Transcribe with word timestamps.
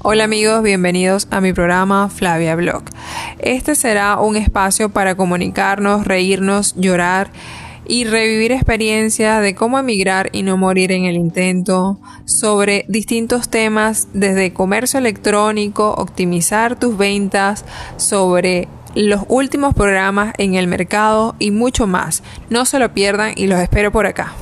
Hola 0.00 0.24
amigos, 0.24 0.62
bienvenidos 0.62 1.26
a 1.32 1.40
mi 1.40 1.52
programa 1.52 2.08
Flavia 2.08 2.54
Blog. 2.54 2.84
Este 3.40 3.74
será 3.74 4.20
un 4.20 4.36
espacio 4.36 4.90
para 4.90 5.16
comunicarnos, 5.16 6.06
reírnos, 6.06 6.76
llorar 6.76 7.32
y 7.84 8.04
revivir 8.04 8.52
experiencias 8.52 9.42
de 9.42 9.56
cómo 9.56 9.76
emigrar 9.76 10.30
y 10.32 10.44
no 10.44 10.56
morir 10.56 10.92
en 10.92 11.04
el 11.04 11.16
intento, 11.16 11.98
sobre 12.26 12.84
distintos 12.88 13.48
temas 13.48 14.06
desde 14.12 14.52
comercio 14.52 15.00
electrónico, 15.00 15.94
optimizar 15.94 16.78
tus 16.78 16.96
ventas, 16.96 17.64
sobre 17.96 18.68
los 18.94 19.22
últimos 19.26 19.74
programas 19.74 20.32
en 20.38 20.54
el 20.54 20.68
mercado 20.68 21.34
y 21.40 21.50
mucho 21.50 21.88
más. 21.88 22.22
No 22.50 22.66
se 22.66 22.78
lo 22.78 22.94
pierdan 22.94 23.32
y 23.34 23.48
los 23.48 23.58
espero 23.58 23.90
por 23.90 24.06
acá. 24.06 24.32